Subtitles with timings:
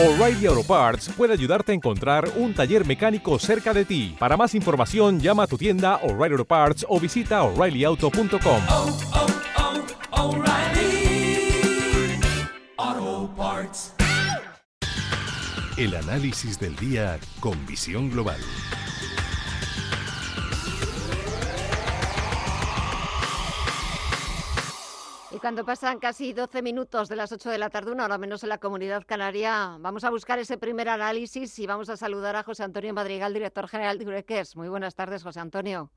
[0.00, 4.14] O'Reilly Auto Parts puede ayudarte a encontrar un taller mecánico cerca de ti.
[4.16, 8.62] Para más información, llama a tu tienda O'Reilly Auto Parts o visita oreillyauto.com.
[8.68, 8.98] oh,
[12.78, 13.94] oh, Parts.
[15.76, 18.38] El análisis del día con visión global.
[25.48, 28.50] Cuando pasan casi 12 minutos de las 8 de la tarde, una hora menos en
[28.50, 32.64] la comunidad canaria, vamos a buscar ese primer análisis y vamos a saludar a José
[32.64, 34.56] Antonio Madrigal, director general de Ureques.
[34.56, 35.90] Muy buenas tardes, José Antonio.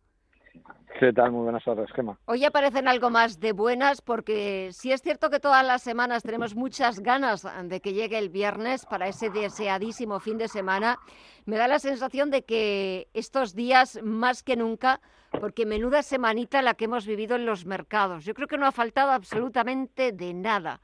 [1.00, 1.32] ¿Qué tal?
[1.32, 1.90] Muy buenas tardes.
[2.26, 6.54] Hoy aparecen algo más de buenas porque sí es cierto que todas las semanas tenemos
[6.56, 11.00] muchas ganas de que llegue el viernes para ese deseadísimo fin de semana.
[11.46, 15.02] Me da la sensación de que estos días más que nunca,
[15.40, 18.26] porque menuda semanita la que hemos vivido en los mercados.
[18.26, 20.82] Yo creo que no ha faltado absolutamente de nada,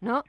[0.00, 0.22] ¿no?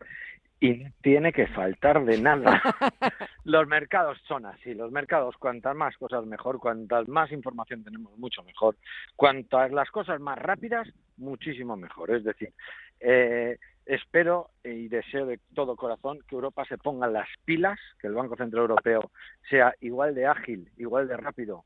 [0.59, 2.61] Y tiene que faltar de nada.
[3.43, 4.73] los mercados son así.
[4.73, 8.75] Los mercados, cuantas más cosas mejor, cuantas más información tenemos, mucho mejor.
[9.15, 10.87] Cuantas las cosas más rápidas,
[11.17, 12.11] muchísimo mejor.
[12.11, 12.53] Es decir,
[12.99, 18.15] eh, espero y deseo de todo corazón que Europa se ponga las pilas, que el
[18.15, 19.11] Banco Central Europeo
[19.49, 21.65] sea igual de ágil, igual de rápido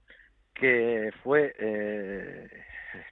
[0.54, 2.48] que fue eh,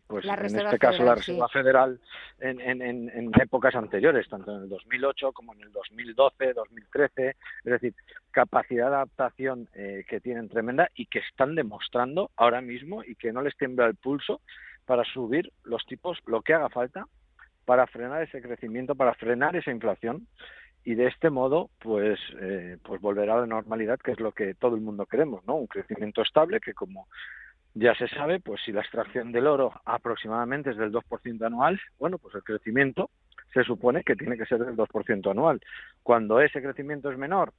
[0.08, 1.32] pues en este caso la sí.
[1.32, 2.00] Reserva Federal
[2.40, 7.30] en, en, en, en épocas anteriores, tanto en el 2008 como en el 2012, 2013,
[7.30, 7.94] es decir,
[8.31, 13.31] capacidad de adaptación eh, que tienen tremenda y que están demostrando ahora mismo y que
[13.31, 14.42] no les tiembla el pulso
[14.86, 17.06] para subir los tipos lo que haga falta
[17.66, 20.28] para frenar ese crecimiento, para frenar esa inflación
[20.83, 24.53] y de este modo pues eh, pues volverá a la normalidad que es lo que
[24.55, 27.08] todo el mundo queremos no un crecimiento estable que como
[27.73, 32.17] ya se sabe pues si la extracción del oro aproximadamente es del 2% anual bueno
[32.17, 33.09] pues el crecimiento
[33.53, 35.61] se supone que tiene que ser del 2% anual.
[36.03, 37.53] Cuando ese crecimiento es menor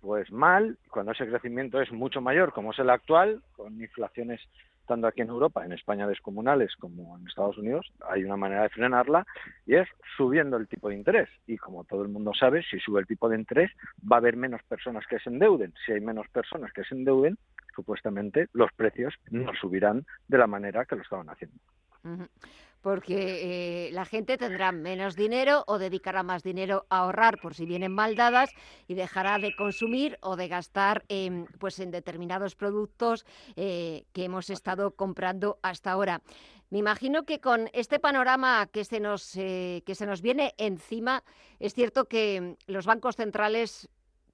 [0.00, 4.40] pues mal cuando ese crecimiento es mucho mayor como es el actual con inflaciones
[4.86, 8.68] tanto aquí en Europa, en España descomunales como en Estados Unidos, hay una manera de
[8.70, 9.26] frenarla
[9.66, 11.28] y es subiendo el tipo de interés.
[11.46, 13.70] Y como todo el mundo sabe, si sube el tipo de interés,
[14.00, 15.72] va a haber menos personas que se endeuden.
[15.86, 17.38] Si hay menos personas que se endeuden,
[17.74, 21.58] supuestamente los precios no subirán de la manera que lo estaban haciendo.
[22.82, 27.64] Porque eh, la gente tendrá menos dinero o dedicará más dinero a ahorrar por si
[27.64, 28.50] vienen mal dadas
[28.88, 33.24] y dejará de consumir o de gastar en, pues en determinados productos
[33.56, 36.22] eh, que hemos estado comprando hasta ahora.
[36.70, 41.22] Me imagino que con este panorama que se nos, eh, que se nos viene encima,
[41.60, 43.88] es cierto que los bancos centrales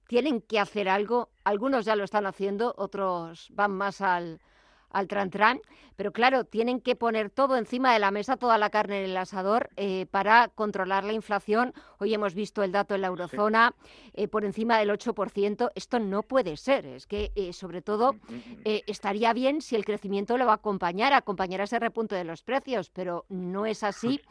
[0.07, 1.29] tienen que hacer algo.
[1.43, 4.39] Algunos ya lo están haciendo, otros van más al,
[4.91, 5.61] al tran-tran,
[5.95, 9.17] pero claro, tienen que poner todo encima de la mesa, toda la carne en el
[9.17, 11.73] asador, eh, para controlar la inflación.
[11.97, 13.75] Hoy hemos visto el dato en la eurozona
[14.13, 15.71] eh, por encima del 8%.
[15.75, 16.85] Esto no puede ser.
[16.85, 18.15] Es que, eh, sobre todo,
[18.63, 22.43] eh, estaría bien si el crecimiento lo va a acompañar, acompañar ese repunte de los
[22.43, 24.21] precios, pero no es así.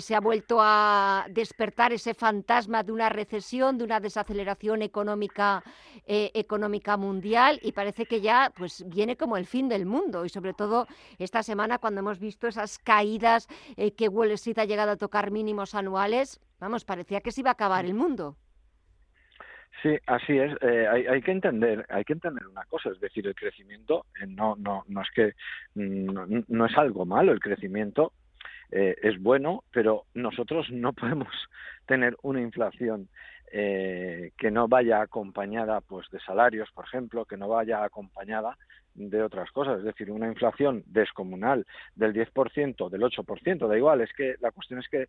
[0.00, 5.64] Se ha vuelto a despertar ese fantasma de una recesión, de una desaceleración económica,
[6.06, 9.89] eh, económica mundial y parece que ya pues viene como el fin del mundo
[10.24, 10.86] y sobre todo
[11.18, 15.30] esta semana cuando hemos visto esas caídas eh, que Wall Street ha llegado a tocar
[15.30, 18.36] mínimos anuales, vamos, parecía que se iba a acabar el mundo.
[19.82, 20.52] Sí, así es.
[20.60, 24.26] Eh, hay, hay que entender, hay que entender una cosa, es decir, el crecimiento eh,
[24.26, 25.32] no, no, no es que
[25.74, 27.32] no, no es algo malo.
[27.32, 28.12] El crecimiento
[28.70, 31.32] eh, es bueno, pero nosotros no podemos
[31.86, 33.08] tener una inflación
[33.52, 38.56] eh, que no vaya acompañada, pues, de salarios, por ejemplo, que no vaya acompañada
[38.94, 44.12] de otras cosas, es decir, una inflación descomunal del 10%, del 8%, da igual, es
[44.12, 45.06] que la cuestión es que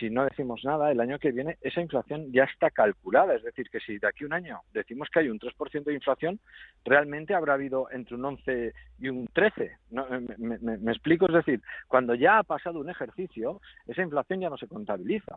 [0.00, 3.68] si no decimos nada, el año que viene esa inflación ya está calculada, es decir,
[3.70, 6.40] que si de aquí un año decimos que hay un 3% de inflación,
[6.86, 9.72] realmente habrá habido entre un 11 y un 13.
[9.90, 10.06] ¿no?
[10.38, 14.48] Me, me- me explico, es decir, cuando ya ha pasado un ejercicio, esa inflación ya
[14.50, 15.36] no se contabiliza.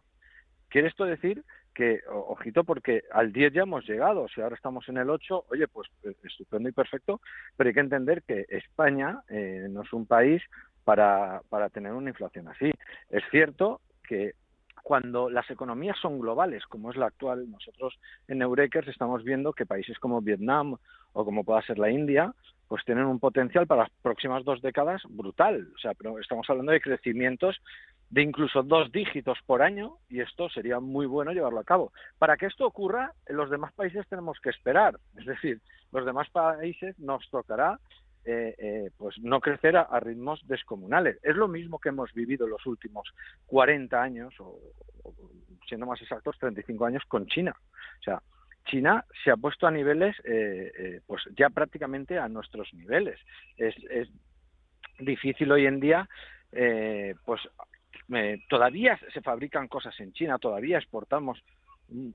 [0.71, 1.43] ¿Quiere esto decir
[1.73, 5.67] que, ojito, porque al 10 ya hemos llegado, si ahora estamos en el 8, oye,
[5.67, 7.19] pues eh, estupendo y perfecto,
[7.57, 10.41] pero hay que entender que España eh, no es un país
[10.85, 12.71] para, para tener una inflación así.
[13.09, 14.35] Es cierto que
[14.81, 17.99] cuando las economías son globales, como es la actual, nosotros
[18.29, 20.77] en Eurekers estamos viendo que países como Vietnam
[21.11, 22.33] o como pueda ser la India,
[22.71, 25.67] pues tienen un potencial para las próximas dos décadas brutal.
[25.75, 27.61] O sea, pero estamos hablando de crecimientos
[28.11, 31.91] de incluso dos dígitos por año y esto sería muy bueno llevarlo a cabo.
[32.19, 34.99] Para que esto ocurra, los demás países tenemos que esperar.
[35.17, 35.59] Es decir,
[35.91, 37.79] los demás países nos tocará
[38.23, 41.17] eh, eh, pues no crecer a, ritmos descomunales.
[41.23, 43.09] Es lo mismo que hemos vivido los últimos
[43.47, 44.59] 40 años, o,
[45.03, 45.13] o,
[45.67, 47.55] siendo más exactos, 35 años con China.
[47.99, 48.21] O sea,
[48.65, 53.19] China se ha puesto a niveles, eh, eh, pues ya prácticamente a nuestros niveles.
[53.57, 54.09] Es, es
[54.99, 56.07] difícil hoy en día,
[56.51, 57.41] eh, pues
[58.49, 61.41] todavía se fabrican cosas en China, todavía exportamos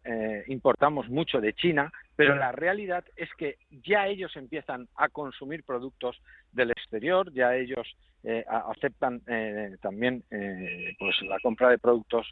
[0.05, 5.65] eh, importamos mucho de China, pero la realidad es que ya ellos empiezan a consumir
[5.65, 6.17] productos
[6.53, 7.87] del exterior, ya ellos
[8.25, 12.27] eh, aceptan eh, también eh, pues la compra de productos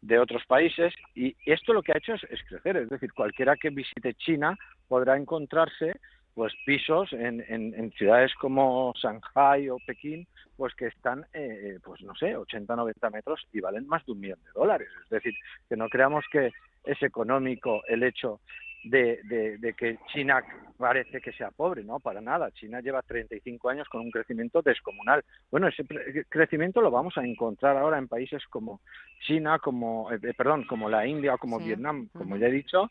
[0.00, 3.70] de otros países y esto lo que ha hecho es crecer, es decir, cualquiera que
[3.70, 4.56] visite China
[4.86, 5.98] podrá encontrarse
[6.34, 10.26] pues pisos en, en, ciudades como Shanghai o Pekín
[10.56, 14.20] pues que están eh, pues no sé 80 90 metros y valen más de un
[14.20, 14.88] millón de dólares.
[15.04, 15.34] Es decir
[15.68, 16.50] que no creamos que
[16.84, 18.40] es económico el hecho
[18.84, 20.42] de, de, de que China
[20.76, 22.50] parece que sea pobre, no, para nada.
[22.52, 25.24] China lleva 35 años con un crecimiento descomunal.
[25.50, 28.80] Bueno, ese pre- crecimiento lo vamos a encontrar ahora en países como
[29.20, 31.66] China, como, eh, perdón, como la India o como Sí.
[31.66, 32.88] Vietnam, como ya he dicho,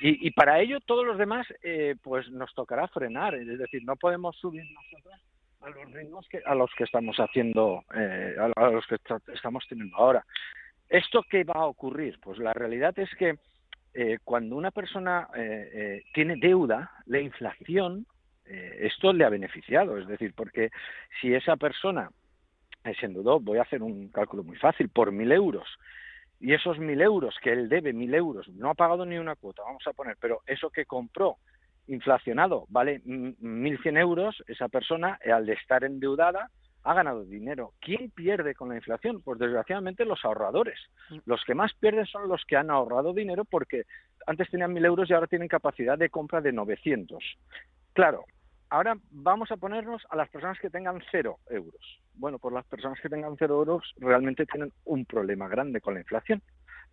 [0.00, 3.34] y, y para ello todos los demás, eh, pues nos tocará frenar.
[3.34, 5.14] Es decir, no podemos subir nosotros
[5.60, 8.96] a los ritmos que, a los que estamos haciendo, eh, a, los que
[9.32, 10.24] estamos teniendo ahora.
[10.88, 12.18] ¿Esto qué va a ocurrir?
[12.22, 13.38] Pues la realidad es que
[13.94, 18.06] eh, cuando una persona eh, eh, tiene deuda, la inflación,
[18.46, 19.98] eh, esto le ha beneficiado.
[19.98, 20.70] Es decir, porque
[21.20, 22.10] si esa persona
[22.84, 25.68] eh, se endeudó, voy a hacer un cálculo muy fácil, por mil euros,
[26.40, 29.62] y esos mil euros que él debe, mil euros, no ha pagado ni una cuota,
[29.62, 31.38] vamos a poner, pero eso que compró
[31.86, 36.50] inflacionado vale mm, 1.100 euros, esa persona, al estar endeudada,
[36.84, 37.72] ha ganado dinero.
[37.80, 39.22] ¿Quién pierde con la inflación?
[39.22, 40.78] Pues desgraciadamente los ahorradores.
[41.24, 43.84] Los que más pierden son los que han ahorrado dinero porque
[44.26, 47.24] antes tenían 1.000 euros y ahora tienen capacidad de compra de 900.
[47.94, 48.24] Claro,
[48.68, 52.02] ahora vamos a ponernos a las personas que tengan cero euros.
[52.14, 56.00] Bueno, pues las personas que tengan cero euros realmente tienen un problema grande con la
[56.00, 56.42] inflación.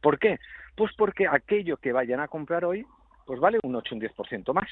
[0.01, 0.39] ¿Por qué?
[0.75, 2.85] Pues porque aquello que vayan a comprar hoy,
[3.25, 4.69] pues vale un 8 o un 10% más.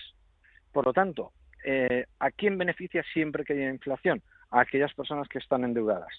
[0.71, 1.33] Por lo tanto,
[1.65, 4.21] eh, ¿a quién beneficia siempre que haya inflación?
[4.51, 6.11] A aquellas personas que están endeudadas.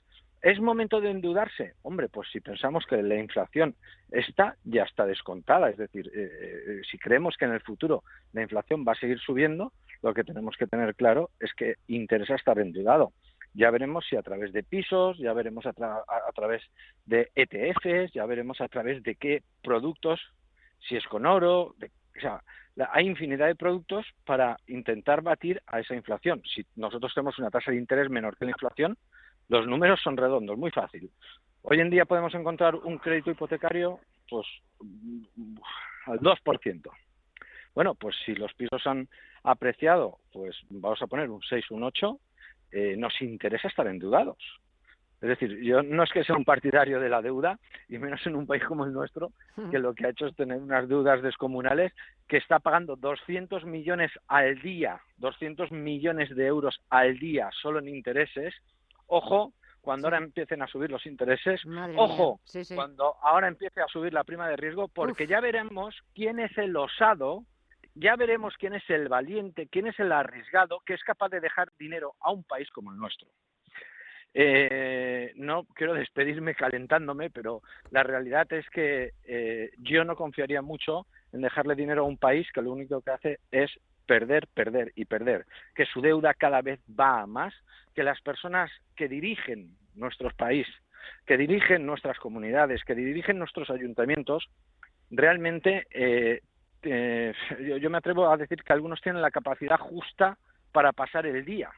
[0.42, 1.74] ¿Es momento de endeudarse?
[1.82, 3.74] Hombre, pues si pensamos que la inflación
[4.10, 5.68] está, ya está descontada.
[5.68, 6.30] Es decir, eh,
[6.66, 9.72] eh, si creemos que en el futuro la inflación va a seguir subiendo,
[10.02, 13.12] lo que tenemos que tener claro es que interesa estar endeudado.
[13.52, 16.62] Ya veremos si a través de pisos, ya veremos a- a través
[17.04, 20.20] de ETFs, ya veremos a través de qué productos,
[20.88, 21.90] si es con oro, de-
[22.20, 22.42] o sea,
[22.92, 26.42] hay infinidad de productos para intentar batir a esa inflación.
[26.54, 28.96] Si nosotros tenemos una tasa de interés menor que la inflación,
[29.48, 31.10] los números son redondos, muy fácil.
[31.62, 34.46] Hoy en día podemos encontrar un crédito hipotecario pues
[34.80, 35.56] mm,
[36.06, 36.90] al 2%.
[37.74, 39.08] Bueno, pues si los pisos han
[39.42, 42.18] apreciado, pues vamos a poner un 6, un 8,
[42.72, 44.38] eh, nos interesa estar endeudados.
[45.20, 47.58] Es decir, yo no es que sea un partidario de la deuda,
[47.88, 49.32] y menos en un país como el nuestro,
[49.70, 51.92] que lo que ha hecho es tener unas deudas descomunales,
[52.26, 57.88] que está pagando 200 millones al día, 200 millones de euros al día solo en
[57.88, 58.54] intereses.
[59.08, 59.52] Ojo,
[59.82, 60.14] cuando Sí.
[60.14, 62.40] ahora empiecen a subir los intereses, Madre ojo, mía.
[62.44, 62.74] Sí, sí.
[62.74, 65.28] cuando ahora empiece a subir la prima de riesgo, porque Uf.
[65.30, 67.44] ya veremos quién es el osado,
[67.94, 71.68] ya veremos quién es el valiente, quién es el arriesgado que es capaz de dejar
[71.78, 73.28] dinero a un país como el nuestro.
[74.32, 74.89] Eh,
[75.50, 77.60] no quiero despedirme calentándome, pero
[77.90, 82.46] la realidad es que eh, yo no confiaría mucho en dejarle dinero a un país
[82.52, 83.70] que lo único que hace es
[84.06, 87.52] perder, perder y perder, que su deuda cada vez va a más,
[87.94, 90.66] que las personas que dirigen nuestro país,
[91.26, 94.48] que dirigen nuestras comunidades, que dirigen nuestros ayuntamientos,
[95.10, 96.40] realmente eh,
[96.82, 97.32] eh,
[97.68, 100.38] yo, yo me atrevo a decir que algunos tienen la capacidad justa
[100.72, 101.70] para pasar el día.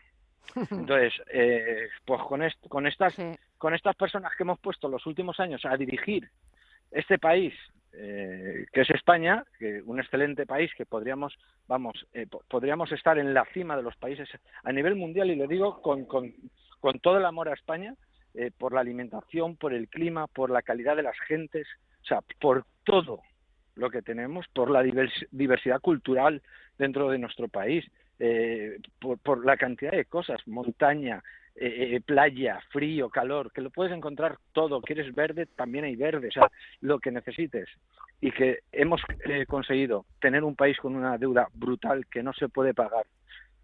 [0.71, 3.31] Entonces, eh, pues con, est- con estas Sí.
[3.63, 6.29] Con estas personas que hemos puesto los últimos años a dirigir
[6.91, 7.55] este país,
[7.93, 11.33] eh, que es España, que un excelente país que podríamos,
[11.69, 14.29] vamos, eh, po- podríamos estar en la cima de los países
[14.65, 16.35] a nivel mundial y lo digo con, con,
[16.81, 17.95] con todo el amor a España,
[18.35, 21.69] eh, por la alimentación, por el clima, por la calidad de las gentes,
[22.03, 23.21] o sea, por todo
[23.77, 26.43] lo que tenemos, por la divers- diversidad cultural
[26.79, 27.85] dentro de nuestro país,
[28.19, 31.23] eh, por, por la cantidad de cosas, montaña,
[31.55, 34.81] eh, eh, playa, frío, calor, que lo puedes encontrar todo.
[34.81, 37.69] Quieres verde, también hay verde, o sea, lo que necesites.
[38.21, 42.49] Y que hemos eh, conseguido tener un país con una deuda brutal que no se
[42.49, 43.05] puede pagar.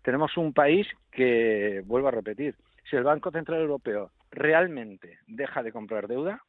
[0.02, 2.54] Tenemos un país que, vuelvo a repetir,
[2.88, 6.42] si el Banco Central Europeo realmente deja de comprar deuda,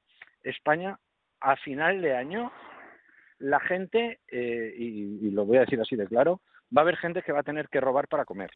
[0.43, 0.99] España
[1.39, 2.51] a final de año,
[3.39, 6.41] la gente, eh, y, y lo voy a decir así de claro,
[6.75, 8.51] va a haber gente que va a tener que robar para comer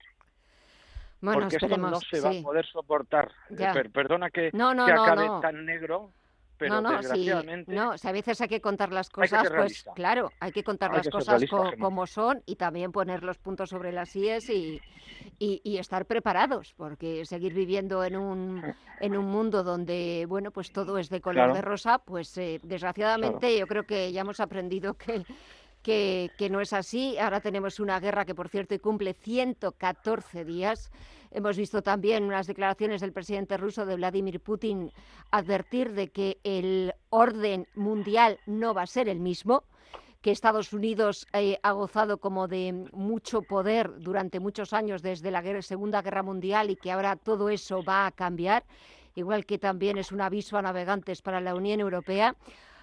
[1.23, 2.39] Bueno, porque esto no se va sí.
[2.39, 3.31] a poder soportar.
[3.57, 5.39] Eh, per- perdona que, No, no, que no, acabe no.
[5.39, 6.11] tan negro,
[6.57, 9.85] pero no, no, sí, desgraciadamente no, sea, a veces hay que contar las cosas, pues
[9.95, 11.85] claro, hay que contar Hay las que cosas realista, co- Gemma.
[11.85, 14.81] como son y también poner los puntos sobre las IES y,
[15.39, 18.61] y, y estar preparados, porque seguir viviendo en un,
[18.99, 21.53] en un mundo donde, bueno, pues todo es de color Claro.
[21.53, 25.25] de rosa, pues eh, desgraciadamente yo creo que ya hemos aprendido que,
[25.83, 27.17] que, no es así.
[27.17, 30.91] Ahora tenemos una guerra que, por cierto, cumple 114 días.
[31.29, 34.91] Hemos visto también unas declaraciones del presidente ruso de Vladimir Putin
[35.31, 39.63] advertir de que el orden mundial no va a ser el mismo,
[40.21, 45.61] que Estados Unidos eh, ha gozado como de mucho poder durante muchos años desde la
[45.61, 48.63] Segunda Guerra Mundial y que ahora todo eso va a cambiar,
[49.15, 52.35] igual que también es un aviso a navegantes para la Unión Europea.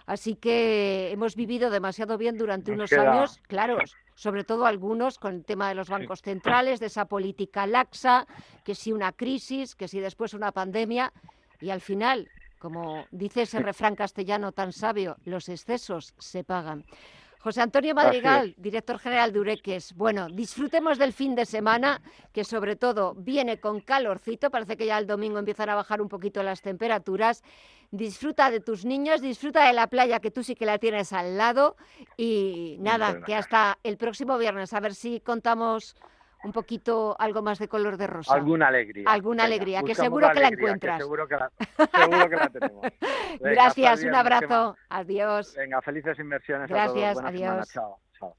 [0.06, 3.78] Así que hemos vivido demasiado bien durante Nos unos queda- años, claro,
[4.14, 8.26] sobre todo algunos con el tema de los bancos centrales, de esa política laxa,
[8.64, 11.12] que si una crisis, que si después una pandemia,
[11.60, 12.28] y al final,
[12.58, 16.84] como dice ese refrán castellano tan sabio, los excesos se pagan.
[17.40, 17.94] José Antonio.
[17.94, 19.94] Madrigal, director general de Ureques.
[19.94, 24.50] Bueno, disfrutemos del fin de semana, que sobre todo viene con calorcito.
[24.50, 27.42] Parece que ya el domingo empiezan a bajar un poquito las temperaturas.
[27.90, 31.38] Disfruta de tus niños, disfruta de la playa, que tú sí que la tienes al
[31.38, 31.76] lado.
[32.18, 35.96] Y nada, que hasta el próximo viernes, a ver si contamos
[36.42, 38.34] un poquito algo más de color de rosa.
[38.34, 39.04] alguna alegría.
[39.06, 40.98] Alguna alegría, que seguro que la encuentras.
[40.98, 42.82] seguro, que la, seguro que la tenemos.
[43.40, 44.76] Venga, Gracias, un abrazo.
[44.88, 45.54] Adiós.
[45.56, 47.22] Venga, felices inversiones a Gracias, todos.
[47.22, 47.72] Buena semana, adiós.
[47.72, 48.36] chao.